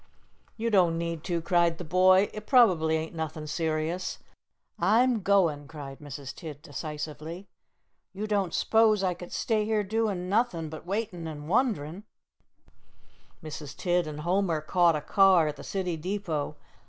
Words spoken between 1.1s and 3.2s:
to," cried the boy. "It probably ain't